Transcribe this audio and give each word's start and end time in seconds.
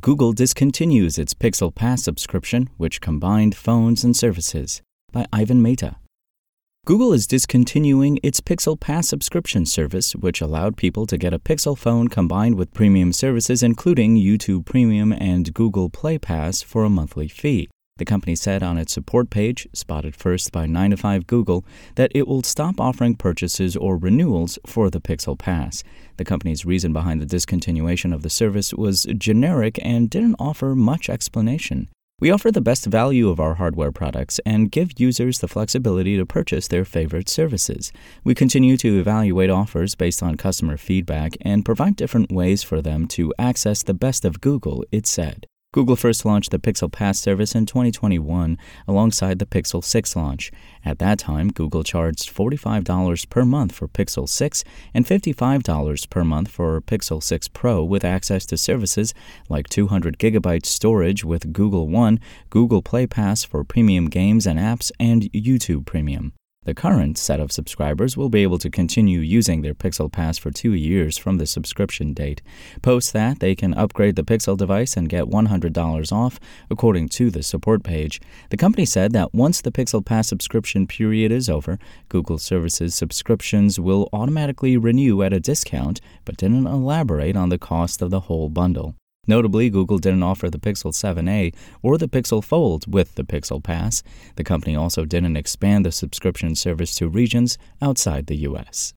Google 0.00 0.32
discontinues 0.32 1.18
its 1.18 1.34
Pixel 1.34 1.74
Pass 1.74 2.04
subscription, 2.04 2.70
which 2.76 3.00
combined 3.00 3.56
phones 3.56 4.04
and 4.04 4.16
services. 4.16 4.80
By 5.12 5.26
Ivan 5.32 5.60
Mehta. 5.60 5.96
Google 6.86 7.12
is 7.12 7.26
discontinuing 7.26 8.20
its 8.22 8.40
Pixel 8.40 8.78
Pass 8.78 9.08
subscription 9.08 9.66
service, 9.66 10.14
which 10.14 10.40
allowed 10.40 10.76
people 10.76 11.04
to 11.06 11.18
get 11.18 11.34
a 11.34 11.38
Pixel 11.40 11.76
phone 11.76 12.06
combined 12.06 12.54
with 12.54 12.72
premium 12.72 13.12
services, 13.12 13.62
including 13.62 14.16
YouTube 14.16 14.64
Premium 14.64 15.12
and 15.12 15.52
Google 15.52 15.90
Play 15.90 16.16
Pass, 16.16 16.62
for 16.62 16.84
a 16.84 16.88
monthly 16.88 17.26
fee. 17.26 17.68
The 17.98 18.04
company 18.04 18.36
said 18.36 18.62
on 18.62 18.78
its 18.78 18.92
support 18.92 19.28
page, 19.28 19.68
spotted 19.72 20.16
first 20.16 20.52
by 20.52 20.66
9 20.66 20.92
to 20.92 20.96
5 20.96 21.26
Google, 21.26 21.64
that 21.96 22.12
it 22.14 22.26
will 22.26 22.42
stop 22.42 22.80
offering 22.80 23.16
purchases 23.16 23.76
or 23.76 23.96
renewals 23.96 24.58
for 24.64 24.88
the 24.88 25.00
Pixel 25.00 25.38
Pass. 25.38 25.82
The 26.16 26.24
company's 26.24 26.64
reason 26.64 26.92
behind 26.92 27.20
the 27.20 27.26
discontinuation 27.26 28.14
of 28.14 28.22
the 28.22 28.30
service 28.30 28.72
was 28.72 29.06
generic 29.16 29.78
and 29.82 30.08
didn't 30.08 30.36
offer 30.38 30.74
much 30.74 31.08
explanation. 31.10 31.88
We 32.20 32.30
offer 32.32 32.50
the 32.50 32.60
best 32.60 32.86
value 32.86 33.28
of 33.28 33.38
our 33.38 33.54
hardware 33.54 33.92
products 33.92 34.40
and 34.44 34.72
give 34.72 34.98
users 34.98 35.38
the 35.38 35.46
flexibility 35.46 36.16
to 36.16 36.26
purchase 36.26 36.66
their 36.66 36.84
favorite 36.84 37.28
services. 37.28 37.92
We 38.24 38.34
continue 38.34 38.76
to 38.76 38.98
evaluate 38.98 39.50
offers 39.50 39.94
based 39.94 40.20
on 40.22 40.36
customer 40.36 40.76
feedback 40.76 41.36
and 41.42 41.64
provide 41.64 41.94
different 41.94 42.32
ways 42.32 42.64
for 42.64 42.82
them 42.82 43.06
to 43.08 43.32
access 43.38 43.84
the 43.84 43.94
best 43.94 44.24
of 44.24 44.40
Google, 44.40 44.84
it 44.90 45.06
said. 45.06 45.46
Google 45.70 45.96
first 45.96 46.24
launched 46.24 46.50
the 46.50 46.58
Pixel 46.58 46.90
Pass 46.90 47.20
service 47.20 47.54
in 47.54 47.66
2021 47.66 48.56
alongside 48.86 49.38
the 49.38 49.44
Pixel 49.44 49.84
6 49.84 50.16
launch. 50.16 50.50
At 50.82 50.98
that 50.98 51.18
time, 51.18 51.50
Google 51.50 51.84
charged 51.84 52.34
$45 52.34 53.28
per 53.28 53.44
month 53.44 53.72
for 53.72 53.86
Pixel 53.86 54.26
6 54.26 54.64
and 54.94 55.04
$55 55.04 56.08
per 56.08 56.24
month 56.24 56.48
for 56.48 56.80
Pixel 56.80 57.22
6 57.22 57.48
Pro 57.48 57.84
with 57.84 58.02
access 58.02 58.46
to 58.46 58.56
services 58.56 59.12
like 59.50 59.68
200 59.68 60.18
gigabyte 60.18 60.64
storage 60.64 61.22
with 61.22 61.52
Google 61.52 61.86
One, 61.86 62.18
Google 62.48 62.80
Play 62.80 63.06
Pass 63.06 63.44
for 63.44 63.62
premium 63.62 64.08
games 64.08 64.46
and 64.46 64.58
apps, 64.58 64.90
and 64.98 65.30
YouTube 65.32 65.84
Premium. 65.84 66.32
The 66.68 66.74
current 66.74 67.16
set 67.16 67.40
of 67.40 67.50
subscribers 67.50 68.14
will 68.14 68.28
be 68.28 68.42
able 68.42 68.58
to 68.58 68.68
continue 68.68 69.20
using 69.20 69.62
their 69.62 69.72
Pixel 69.72 70.12
Pass 70.12 70.36
for 70.36 70.50
two 70.50 70.74
years 70.74 71.16
from 71.16 71.38
the 71.38 71.46
subscription 71.46 72.12
date. 72.12 72.42
Post 72.82 73.14
that, 73.14 73.40
they 73.40 73.54
can 73.54 73.72
upgrade 73.72 74.16
the 74.16 74.22
Pixel 74.22 74.54
device 74.54 74.94
and 74.94 75.08
get 75.08 75.30
$100 75.30 76.12
off, 76.12 76.38
according 76.70 77.08
to 77.08 77.30
the 77.30 77.42
support 77.42 77.82
page. 77.82 78.20
The 78.50 78.58
company 78.58 78.84
said 78.84 79.14
that 79.14 79.32
once 79.32 79.62
the 79.62 79.72
Pixel 79.72 80.04
Pass 80.04 80.28
subscription 80.28 80.86
period 80.86 81.32
is 81.32 81.48
over, 81.48 81.78
Google 82.10 82.36
Services 82.36 82.94
subscriptions 82.94 83.80
will 83.80 84.10
automatically 84.12 84.76
renew 84.76 85.22
at 85.22 85.32
a 85.32 85.40
discount, 85.40 86.02
but 86.26 86.36
didn't 86.36 86.66
elaborate 86.66 87.34
on 87.34 87.48
the 87.48 87.56
cost 87.56 88.02
of 88.02 88.10
the 88.10 88.20
whole 88.28 88.50
bundle. 88.50 88.94
Notably, 89.28 89.68
Google 89.68 89.98
didn't 89.98 90.22
offer 90.22 90.48
the 90.48 90.58
Pixel 90.58 90.92
7a 90.92 91.54
or 91.82 91.98
the 91.98 92.08
Pixel 92.08 92.42
Fold 92.42 92.90
with 92.92 93.14
the 93.14 93.24
Pixel 93.24 93.62
Pass. 93.62 94.02
The 94.36 94.42
company 94.42 94.74
also 94.74 95.04
didn't 95.04 95.36
expand 95.36 95.84
the 95.84 95.92
subscription 95.92 96.54
service 96.54 96.94
to 96.94 97.08
regions 97.08 97.58
outside 97.82 98.26
the 98.26 98.36
U.S. 98.36 98.94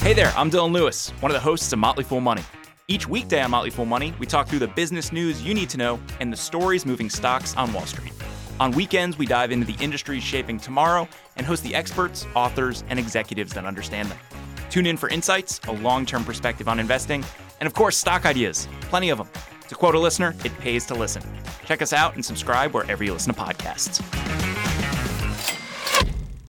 Hey 0.00 0.12
there, 0.12 0.32
I'm 0.36 0.48
Dylan 0.48 0.72
Lewis, 0.72 1.10
one 1.20 1.32
of 1.32 1.34
the 1.34 1.40
hosts 1.40 1.72
of 1.72 1.80
Motley 1.80 2.04
Fool 2.04 2.20
Money. 2.20 2.42
Each 2.86 3.08
weekday 3.08 3.42
on 3.42 3.50
Motley 3.50 3.70
Fool 3.70 3.86
Money, 3.86 4.14
we 4.20 4.26
talk 4.26 4.46
through 4.46 4.60
the 4.60 4.68
business 4.68 5.10
news 5.10 5.42
you 5.42 5.54
need 5.54 5.70
to 5.70 5.78
know 5.78 5.98
and 6.20 6.32
the 6.32 6.36
stories 6.36 6.86
moving 6.86 7.10
stocks 7.10 7.56
on 7.56 7.72
Wall 7.72 7.86
Street. 7.86 8.12
On 8.60 8.70
weekends, 8.70 9.18
we 9.18 9.26
dive 9.26 9.50
into 9.50 9.66
the 9.66 9.82
industries 9.82 10.22
shaping 10.22 10.60
tomorrow 10.60 11.08
and 11.36 11.44
host 11.44 11.64
the 11.64 11.74
experts, 11.74 12.26
authors, 12.36 12.84
and 12.88 13.00
executives 13.00 13.52
that 13.54 13.64
understand 13.64 14.08
them. 14.10 14.18
Tune 14.74 14.86
in 14.86 14.96
for 14.96 15.08
insights, 15.08 15.60
a 15.68 15.70
long 15.70 16.04
term 16.04 16.24
perspective 16.24 16.66
on 16.66 16.80
investing, 16.80 17.24
and 17.60 17.66
of 17.68 17.74
course, 17.74 17.96
stock 17.96 18.26
ideas. 18.26 18.66
Plenty 18.80 19.10
of 19.10 19.18
them. 19.18 19.28
To 19.68 19.76
quote 19.76 19.94
a 19.94 20.00
listener, 20.00 20.34
it 20.44 20.52
pays 20.58 20.84
to 20.86 20.94
listen. 20.94 21.22
Check 21.64 21.80
us 21.80 21.92
out 21.92 22.16
and 22.16 22.24
subscribe 22.24 22.74
wherever 22.74 23.04
you 23.04 23.12
listen 23.12 23.32
to 23.32 23.40
podcasts. 23.40 24.02